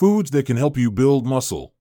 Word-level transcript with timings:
Foods 0.00 0.30
that 0.30 0.46
can 0.46 0.56
help 0.56 0.78
you 0.78 0.90
build 0.90 1.26
muscle. 1.26 1.74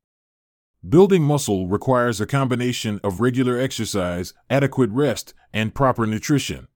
Building 0.89 1.23
muscle 1.23 1.69
requires 1.69 2.19
a 2.19 2.27
combination 2.27 2.99
of 3.01 3.21
regular 3.21 3.57
exercise, 3.57 4.33
adequate 4.49 4.89
rest, 4.89 5.33
and 5.53 5.73
proper 5.73 6.05
nutrition. 6.05 6.67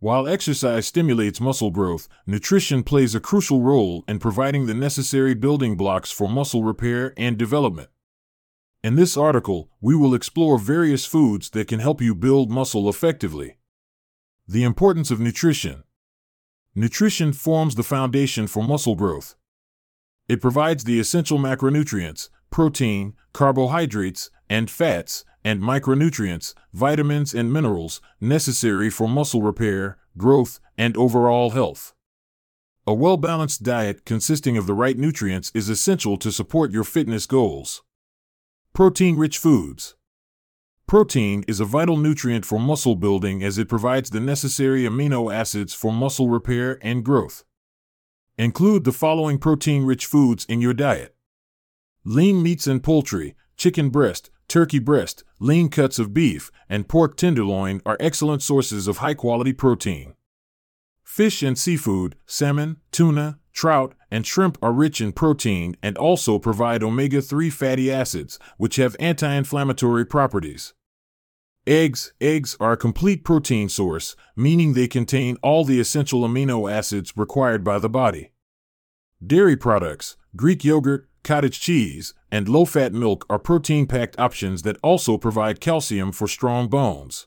While 0.00 0.28
exercise 0.28 0.86
stimulates 0.86 1.40
muscle 1.40 1.70
growth, 1.70 2.10
nutrition 2.26 2.82
plays 2.82 3.14
a 3.14 3.20
crucial 3.20 3.62
role 3.62 4.04
in 4.06 4.18
providing 4.18 4.66
the 4.66 4.74
necessary 4.74 5.32
building 5.32 5.78
blocks 5.78 6.10
for 6.10 6.28
muscle 6.28 6.62
repair 6.62 7.14
and 7.16 7.38
development. 7.38 7.88
In 8.84 8.96
this 8.96 9.16
article, 9.16 9.70
we 9.80 9.96
will 9.96 10.14
explore 10.14 10.58
various 10.58 11.06
foods 11.06 11.48
that 11.52 11.68
can 11.68 11.80
help 11.80 12.02
you 12.02 12.14
build 12.14 12.50
muscle 12.50 12.86
effectively. 12.86 13.56
The 14.46 14.64
importance 14.64 15.10
of 15.10 15.20
nutrition. 15.20 15.84
Nutrition 16.74 17.32
forms 17.32 17.76
the 17.76 17.82
foundation 17.82 18.46
for 18.46 18.62
muscle 18.62 18.94
growth. 18.94 19.36
It 20.30 20.40
provides 20.40 20.84
the 20.84 21.00
essential 21.00 21.40
macronutrients, 21.40 22.28
protein, 22.50 23.14
carbohydrates, 23.32 24.30
and 24.48 24.70
fats, 24.70 25.24
and 25.42 25.60
micronutrients, 25.60 26.54
vitamins, 26.72 27.34
and 27.34 27.52
minerals 27.52 28.00
necessary 28.20 28.90
for 28.90 29.08
muscle 29.08 29.42
repair, 29.42 29.98
growth, 30.16 30.60
and 30.78 30.96
overall 30.96 31.50
health. 31.50 31.94
A 32.86 32.94
well 32.94 33.16
balanced 33.16 33.64
diet 33.64 34.04
consisting 34.04 34.56
of 34.56 34.68
the 34.68 34.72
right 34.72 34.96
nutrients 34.96 35.50
is 35.52 35.68
essential 35.68 36.16
to 36.18 36.30
support 36.30 36.70
your 36.70 36.84
fitness 36.84 37.26
goals. 37.26 37.82
Protein 38.72 39.16
rich 39.16 39.36
foods. 39.36 39.96
Protein 40.86 41.42
is 41.48 41.58
a 41.58 41.64
vital 41.64 41.96
nutrient 41.96 42.46
for 42.46 42.60
muscle 42.60 42.94
building 42.94 43.42
as 43.42 43.58
it 43.58 43.68
provides 43.68 44.10
the 44.10 44.20
necessary 44.20 44.84
amino 44.84 45.34
acids 45.34 45.74
for 45.74 45.92
muscle 45.92 46.28
repair 46.28 46.78
and 46.82 47.04
growth. 47.04 47.42
Include 48.40 48.84
the 48.84 48.92
following 48.92 49.36
protein 49.36 49.84
rich 49.84 50.06
foods 50.06 50.46
in 50.46 50.62
your 50.62 50.72
diet 50.72 51.14
lean 52.06 52.42
meats 52.42 52.66
and 52.66 52.82
poultry, 52.82 53.36
chicken 53.58 53.90
breast, 53.90 54.30
turkey 54.48 54.78
breast, 54.78 55.24
lean 55.38 55.68
cuts 55.68 55.98
of 55.98 56.14
beef, 56.14 56.50
and 56.66 56.88
pork 56.88 57.18
tenderloin 57.18 57.82
are 57.84 57.98
excellent 58.00 58.40
sources 58.40 58.88
of 58.88 58.96
high 58.96 59.12
quality 59.12 59.52
protein. 59.52 60.14
Fish 61.04 61.42
and 61.42 61.58
seafood, 61.58 62.16
salmon, 62.24 62.78
tuna, 62.90 63.38
trout, 63.52 63.94
and 64.10 64.26
shrimp 64.26 64.56
are 64.62 64.72
rich 64.72 65.02
in 65.02 65.12
protein 65.12 65.76
and 65.82 65.98
also 65.98 66.38
provide 66.38 66.82
omega 66.82 67.20
3 67.20 67.50
fatty 67.50 67.92
acids, 67.92 68.38
which 68.56 68.76
have 68.76 68.96
anti 68.98 69.30
inflammatory 69.30 70.06
properties. 70.06 70.72
Eggs 71.66 72.14
Eggs 72.22 72.56
are 72.58 72.72
a 72.72 72.76
complete 72.76 73.22
protein 73.22 73.68
source, 73.68 74.16
meaning 74.34 74.72
they 74.72 74.88
contain 74.88 75.36
all 75.42 75.62
the 75.62 75.78
essential 75.78 76.22
amino 76.22 76.70
acids 76.72 77.12
required 77.18 77.62
by 77.62 77.78
the 77.78 77.88
body. 77.88 78.32
Dairy 79.24 79.56
products, 79.56 80.16
Greek 80.34 80.64
yogurt, 80.64 81.06
cottage 81.22 81.60
cheese, 81.60 82.14
and 82.32 82.48
low 82.48 82.64
fat 82.64 82.94
milk 82.94 83.26
are 83.28 83.38
protein 83.38 83.86
packed 83.86 84.18
options 84.18 84.62
that 84.62 84.78
also 84.82 85.18
provide 85.18 85.60
calcium 85.60 86.12
for 86.12 86.26
strong 86.26 86.66
bones. 86.66 87.26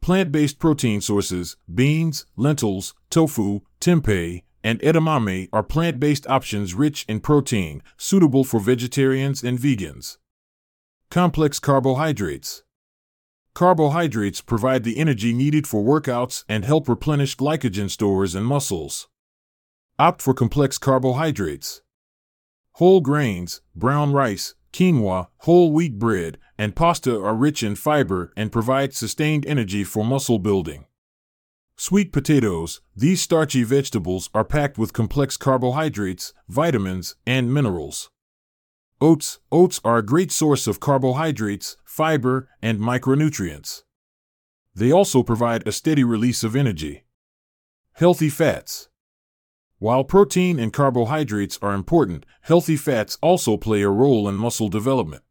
Plant 0.00 0.30
based 0.30 0.60
protein 0.60 1.00
sources, 1.00 1.56
beans, 1.72 2.26
lentils, 2.36 2.94
tofu, 3.10 3.62
tempeh, 3.80 4.44
and 4.62 4.78
edamame 4.80 5.48
are 5.52 5.64
plant 5.64 5.98
based 5.98 6.28
options 6.28 6.74
rich 6.74 7.04
in 7.08 7.18
protein, 7.18 7.82
suitable 7.96 8.44
for 8.44 8.60
vegetarians 8.60 9.42
and 9.42 9.58
vegans. 9.58 10.18
Complex 11.10 11.58
carbohydrates. 11.58 12.62
Carbohydrates 13.54 14.40
provide 14.40 14.82
the 14.82 14.96
energy 14.96 15.34
needed 15.34 15.66
for 15.66 15.84
workouts 15.84 16.44
and 16.48 16.64
help 16.64 16.88
replenish 16.88 17.36
glycogen 17.36 17.90
stores 17.90 18.34
and 18.34 18.46
muscles. 18.46 19.08
Opt 19.98 20.22
for 20.22 20.32
complex 20.32 20.78
carbohydrates. 20.78 21.82
Whole 22.76 23.02
grains, 23.02 23.60
brown 23.76 24.14
rice, 24.14 24.54
quinoa, 24.72 25.28
whole 25.38 25.70
wheat 25.70 25.98
bread, 25.98 26.38
and 26.56 26.74
pasta 26.74 27.14
are 27.22 27.34
rich 27.34 27.62
in 27.62 27.76
fiber 27.76 28.32
and 28.38 28.50
provide 28.50 28.94
sustained 28.94 29.44
energy 29.44 29.84
for 29.84 30.02
muscle 30.02 30.38
building. 30.38 30.86
Sweet 31.76 32.10
potatoes, 32.10 32.80
these 32.96 33.20
starchy 33.20 33.64
vegetables 33.64 34.30
are 34.32 34.44
packed 34.44 34.78
with 34.78 34.94
complex 34.94 35.36
carbohydrates, 35.36 36.32
vitamins, 36.48 37.16
and 37.26 37.52
minerals. 37.52 38.10
Oats, 39.02 39.40
oats 39.50 39.80
are 39.82 39.98
a 39.98 40.06
great 40.06 40.30
source 40.30 40.68
of 40.68 40.78
carbohydrates, 40.78 41.76
fiber, 41.84 42.48
and 42.62 42.78
micronutrients. 42.78 43.82
They 44.76 44.92
also 44.92 45.24
provide 45.24 45.66
a 45.66 45.72
steady 45.72 46.04
release 46.04 46.44
of 46.44 46.54
energy. 46.54 47.02
Healthy 47.94 48.28
fats. 48.28 48.90
While 49.80 50.04
protein 50.04 50.60
and 50.60 50.72
carbohydrates 50.72 51.58
are 51.60 51.74
important, 51.74 52.24
healthy 52.42 52.76
fats 52.76 53.18
also 53.20 53.56
play 53.56 53.82
a 53.82 53.88
role 53.88 54.28
in 54.28 54.36
muscle 54.36 54.68
development. 54.68 55.24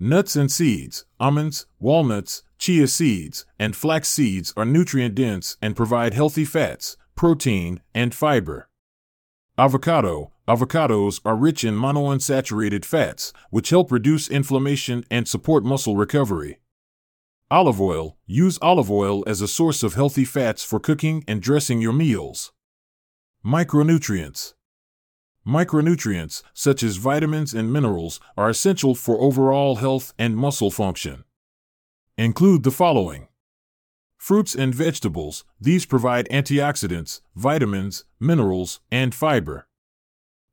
Nuts 0.00 0.34
and 0.34 0.50
seeds, 0.50 1.04
almonds, 1.20 1.66
walnuts, 1.78 2.42
chia 2.56 2.88
seeds, 2.88 3.44
and 3.58 3.76
flax 3.76 4.08
seeds 4.08 4.54
are 4.56 4.64
nutrient 4.64 5.14
dense 5.14 5.58
and 5.60 5.76
provide 5.76 6.14
healthy 6.14 6.46
fats, 6.46 6.96
protein, 7.14 7.82
and 7.94 8.14
fiber. 8.14 8.70
Avocado, 9.58 10.32
avocados 10.48 11.20
are 11.26 11.36
rich 11.36 11.62
in 11.62 11.74
monounsaturated 11.74 12.84
fats, 12.84 13.32
which 13.50 13.68
help 13.68 13.92
reduce 13.92 14.30
inflammation 14.30 15.04
and 15.10 15.28
support 15.28 15.62
muscle 15.62 15.94
recovery. 15.94 16.58
Olive 17.50 17.80
oil, 17.80 18.16
use 18.26 18.58
olive 18.62 18.90
oil 18.90 19.22
as 19.26 19.40
a 19.42 19.48
source 19.48 19.82
of 19.82 19.94
healthy 19.94 20.24
fats 20.24 20.64
for 20.64 20.80
cooking 20.80 21.22
and 21.28 21.42
dressing 21.42 21.80
your 21.80 21.92
meals. 21.92 22.52
Micronutrients. 23.44 24.54
Micronutrients, 25.46 26.42
such 26.52 26.82
as 26.82 26.96
vitamins 26.96 27.54
and 27.54 27.72
minerals, 27.72 28.18
are 28.36 28.48
essential 28.48 28.94
for 28.94 29.20
overall 29.20 29.76
health 29.76 30.12
and 30.18 30.36
muscle 30.36 30.70
function. 30.70 31.24
Include 32.16 32.64
the 32.64 32.70
following 32.70 33.28
Fruits 34.16 34.54
and 34.54 34.74
vegetables, 34.74 35.44
these 35.60 35.86
provide 35.86 36.28
antioxidants, 36.30 37.20
vitamins, 37.36 38.04
minerals, 38.18 38.80
and 38.90 39.14
fiber. 39.14 39.67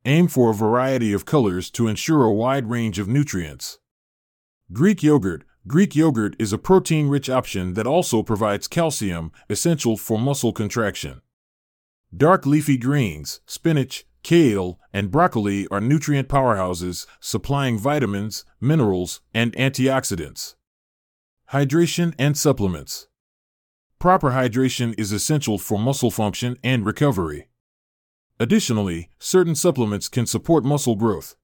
Aim 0.08 0.28
for 0.28 0.52
a 0.52 0.54
variety 0.54 1.14
of 1.14 1.26
colors 1.26 1.72
to 1.72 1.88
ensure 1.88 2.24
a 2.24 2.32
wide 2.32 2.70
range 2.70 3.00
of 3.00 3.08
nutrients. 3.08 3.80
Greek 4.72 5.02
yogurt, 5.02 5.44
Greek 5.68 5.96
yogurt 5.96 6.36
is 6.38 6.54
a 6.54 6.60
protein 6.60 7.08
rich 7.08 7.28
option 7.28 7.74
that 7.74 7.88
also 7.88 8.22
provides 8.22 8.68
calcium, 8.68 9.32
essential 9.50 9.98
for 9.98 10.20
muscle 10.20 10.54
contraction. 10.54 11.22
Dark 12.16 12.46
leafy 12.46 12.78
greens, 12.78 13.40
spinach, 13.48 14.06
kale, 14.22 14.80
and 14.94 15.10
broccoli 15.10 15.68
are 15.70 15.82
nutrient 15.82 16.28
powerhouses, 16.28 17.08
supplying 17.20 17.80
vitamins, 17.80 18.46
minerals, 18.62 19.22
and 19.34 19.54
antioxidants. 19.54 20.54
Hydration 21.52 22.14
and 22.20 22.38
supplements. 22.38 23.08
Proper 23.98 24.32
hydration 24.32 24.94
is 25.00 25.12
essential 25.12 25.58
for 25.58 25.80
muscle 25.80 26.12
function 26.12 26.58
and 26.64 26.86
recovery. 26.86 27.48
Additionally, 28.40 29.10
certain 29.18 29.56
supplements 29.56 30.10
can 30.10 30.26
support 30.26 30.66
muscle 30.66 30.96
growth. 30.96 31.36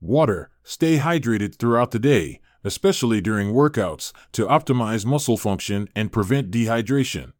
Water. 0.00 0.50
Stay 0.62 0.98
hydrated 0.98 1.56
throughout 1.56 1.90
the 1.90 1.98
day, 1.98 2.40
especially 2.64 3.20
during 3.20 3.52
workouts, 3.52 4.12
to 4.32 4.46
optimize 4.46 5.04
muscle 5.04 5.36
function 5.36 5.88
and 5.94 6.12
prevent 6.12 6.50
dehydration. 6.50 7.32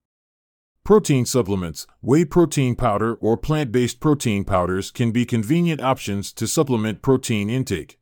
Protein 0.84 1.24
supplements, 1.24 1.86
whey 2.00 2.24
protein 2.24 2.74
powder, 2.74 3.14
or 3.14 3.36
plant 3.36 3.72
based 3.72 4.00
protein 4.00 4.44
powders 4.44 4.90
can 4.90 5.12
be 5.12 5.24
convenient 5.24 5.80
options 5.80 6.32
to 6.32 6.46
supplement 6.46 7.02
protein 7.02 7.48
intake. 7.48 7.98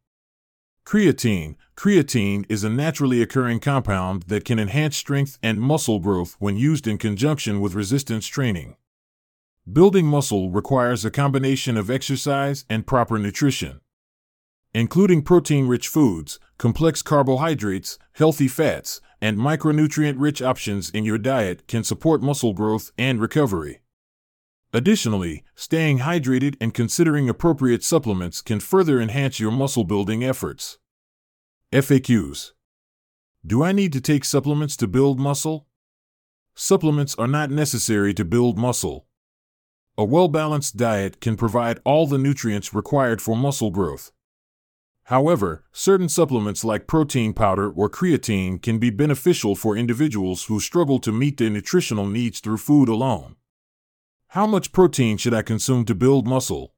Creatine 0.85 1.57
Creatine 1.77 2.47
is 2.49 2.65
a 2.65 2.71
naturally 2.71 3.21
occurring 3.21 3.61
compound 3.61 4.23
that 4.29 4.45
can 4.45 4.59
enhance 4.59 4.97
strength 4.97 5.39
and 5.43 5.61
muscle 5.61 5.99
growth 5.99 6.37
when 6.39 6.57
used 6.57 6.87
in 6.87 6.97
conjunction 6.97 7.61
with 7.61 7.75
resistance 7.75 8.27
training. 8.27 8.77
Building 9.71 10.07
muscle 10.07 10.49
requires 10.49 11.05
a 11.05 11.11
combination 11.11 11.77
of 11.77 11.91
exercise 11.91 12.65
and 12.71 12.87
proper 12.87 13.19
nutrition. 13.19 13.81
Including 14.73 15.23
protein 15.23 15.67
rich 15.67 15.89
foods, 15.89 16.39
complex 16.57 17.03
carbohydrates, 17.03 17.99
healthy 18.13 18.47
fats, 18.47 19.01
and 19.21 19.39
micronutrient 19.39 20.15
rich 20.19 20.41
options 20.41 20.89
in 20.91 21.05
your 21.05 21.19
diet 21.19 21.67
can 21.67 21.83
support 21.83 22.23
muscle 22.23 22.53
growth 22.53 22.93
and 22.97 23.21
recovery. 23.21 23.81
Additionally, 24.73 25.43
staying 25.57 25.99
hydrated 25.99 26.55
and 26.61 26.73
considering 26.73 27.29
appropriate 27.29 27.83
supplements 27.83 28.43
can 28.43 28.61
further 28.61 29.01
enhance 29.01 29.41
your 29.41 29.51
muscle 29.51 29.85
building 29.85 30.23
efforts. 30.23 30.79
FAQs 31.73 32.53
Do 33.45 33.65
I 33.65 33.73
need 33.73 33.93
to 33.95 34.01
take 34.01 34.25
supplements 34.25 34.77
to 34.77 34.87
build 34.87 35.19
muscle? 35.19 35.67
Supplements 36.55 37.17
are 37.17 37.27
not 37.27 37.51
necessary 37.51 38.15
to 38.15 38.25
build 38.25 38.57
muscle. 38.57 39.06
A 39.99 40.05
well 40.05 40.29
balanced 40.29 40.77
diet 40.77 41.23
can 41.23 41.37
provide 41.37 41.81
all 41.85 42.07
the 42.07 42.19
nutrients 42.19 42.75
required 42.75 43.23
for 43.23 43.35
muscle 43.35 43.71
growth. 43.71 44.13
However, 45.05 45.65
certain 45.73 46.11
supplements 46.11 46.65
like 46.65 46.87
protein 46.87 47.33
powder 47.33 47.71
or 47.71 47.89
creatine 47.89 48.61
can 48.61 48.79
be 48.79 48.91
beneficial 48.91 49.55
for 49.55 49.75
individuals 49.75 50.45
who 50.45 50.61
struggle 50.61 50.99
to 50.99 51.13
meet 51.13 51.39
their 51.39 51.49
nutritional 51.49 52.07
needs 52.07 52.41
through 52.41 52.59
food 52.59 52.91
alone. 52.91 53.37
How 54.29 54.47
much 54.47 54.73
protein 54.73 55.17
should 55.17 55.33
I 55.33 55.41
consume 55.41 55.87
to 55.87 55.95
build 55.95 56.27
muscle? 56.27 56.75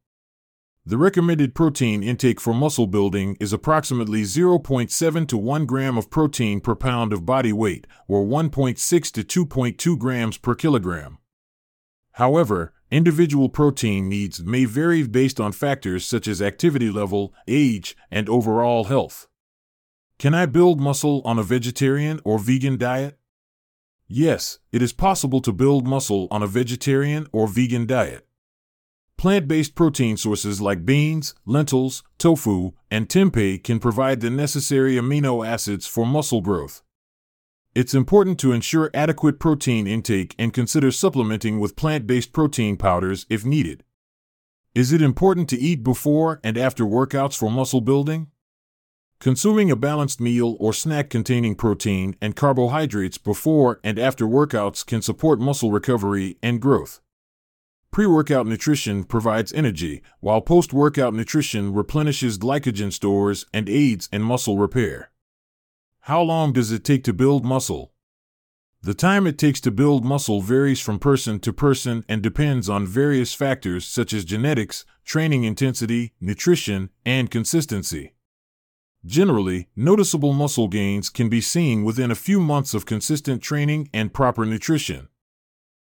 The 0.87 0.99
recommended 0.99 1.56
protein 1.56 2.05
intake 2.05 2.41
for 2.41 2.55
muscle 2.55 2.87
building 2.87 3.37
is 3.41 3.53
approximately 3.53 4.23
0.7 4.23 5.26
to 5.29 5.37
1 5.37 5.67
gram 5.67 5.99
of 5.99 6.09
protein 6.09 6.61
per 6.61 6.76
pound 6.76 7.12
of 7.12 7.26
body 7.26 7.53
weight, 7.53 7.87
or 8.06 8.25
1.6 8.25 9.12
to 9.12 9.47
2.2 9.47 9.99
grams 9.99 10.38
per 10.38 10.55
kilogram. 10.55 11.19
However, 12.12 12.75
individual 12.90 13.49
protein 13.49 14.08
needs 14.08 14.43
may 14.43 14.64
vary 14.64 15.06
based 15.06 15.40
on 15.40 15.52
factors 15.52 16.05
such 16.05 16.26
as 16.26 16.43
activity 16.43 16.90
level, 16.90 17.35
age, 17.46 17.96
and 18.11 18.29
overall 18.29 18.85
health. 18.85 19.26
Can 20.19 20.35
I 20.35 20.46
build 20.46 20.81
muscle 20.81 21.23
on 21.25 21.38
a 21.38 21.43
vegetarian 21.43 22.20
or 22.25 22.38
vegan 22.38 22.76
diet? 22.76 23.19
Yes, 24.08 24.58
it 24.73 24.82
is 24.82 24.93
possible 24.93 25.40
to 25.43 25.52
build 25.52 25.87
muscle 25.87 26.29
on 26.31 26.43
a 26.43 26.46
vegetarian 26.46 27.26
or 27.31 27.46
vegan 27.46 27.87
diet. 27.87 28.26
Plant 29.19 29.49
based 29.49 29.75
protein 29.75 30.17
sources 30.17 30.61
like 30.61 30.87
beans, 30.87 31.34
lentils, 31.44 32.02
tofu, 32.19 32.73
and 32.91 33.08
tempeh 33.08 33.62
can 33.62 33.81
provide 33.81 34.20
the 34.20 34.31
necessary 34.31 34.94
amino 34.94 35.46
acids 35.46 35.87
for 35.87 36.06
muscle 36.06 36.41
growth. 36.41 36.82
It's 37.75 37.94
important 37.94 38.41
to 38.41 38.53
ensure 38.53 38.91
adequate 38.94 39.38
protein 39.38 39.87
intake 39.87 40.35
and 40.38 40.53
consider 40.53 40.91
supplementing 40.91 41.61
with 41.61 41.76
plant 41.76 42.06
based 42.06 42.32
protein 42.32 42.76
powders 42.76 43.26
if 43.29 43.44
needed. 43.44 43.85
Is 44.75 44.93
it 44.93 45.03
important 45.03 45.49
to 45.50 45.59
eat 45.59 45.82
before 45.82 46.41
and 46.43 46.56
after 46.56 46.85
workouts 46.85 47.37
for 47.37 47.50
muscle 47.50 47.81
building? 47.81 48.29
Consuming 49.20 49.70
a 49.70 49.76
balanced 49.76 50.20
meal 50.20 50.56
or 50.61 50.73
snack 50.73 51.11
containing 51.11 51.56
protein 51.56 52.15
and 52.20 52.37
carbohydrates 52.37 53.19
before 53.19 53.81
and 53.82 53.99
after 53.99 54.25
workouts 54.25 54.87
can 54.87 55.03
support 55.03 55.41
muscle 55.41 55.73
recovery 55.73 56.38
and 56.43 56.62
growth. 56.62 57.00
Pre 57.91 58.06
workout 58.06 58.47
nutrition 58.47 59.03
provides 59.05 59.53
energy, 59.53 60.03
while 60.20 60.41
post 60.41 60.73
workout 60.73 61.15
nutrition 61.15 61.73
replenishes 61.73 62.38
glycogen 62.38 62.93
stores 62.93 63.47
and 63.53 63.69
aids 63.69 64.09
in 64.12 64.23
muscle 64.23 64.56
repair. 64.59 65.11
How 66.08 66.22
long 66.22 66.55
does 66.55 66.72
it 66.72 66.84
take 66.84 67.05
to 67.05 67.12
build 67.12 67.44
muscle? 67.44 67.93
The 68.81 68.94
time 68.94 69.26
it 69.26 69.37
takes 69.37 69.60
to 69.60 69.70
build 69.70 70.06
muscle 70.06 70.40
varies 70.40 70.81
from 70.81 70.99
person 70.99 71.38
to 71.40 71.52
person 71.52 72.02
and 72.08 72.22
depends 72.22 72.66
on 72.66 72.87
various 72.87 73.34
factors 73.34 73.84
such 73.84 74.14
as 74.14 74.25
genetics, 74.25 74.87
training 75.05 75.44
intensity, 75.44 76.14
nutrition, 76.19 76.88
and 77.05 77.31
consistency. 77.31 78.14
Generally, 79.05 79.69
noticeable 79.76 80.32
muscle 80.32 80.69
gains 80.69 81.10
can 81.10 81.28
be 81.28 81.43
seen 81.43 81.84
within 81.84 82.10
a 82.10 82.14
few 82.14 82.40
months 82.40 82.72
of 82.72 82.87
consistent 82.87 83.43
training 83.43 83.90
and 83.93 84.14
proper 84.14 84.46
nutrition. 84.46 85.08